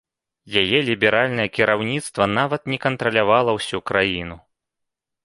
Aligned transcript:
Яе 0.61 0.79
ліберальнае 0.87 1.43
кіраўніцтва 1.57 2.23
нават 2.39 2.61
не 2.73 2.77
кантралявала 2.87 3.51
ўсю 3.59 3.83
краіну. 3.91 4.37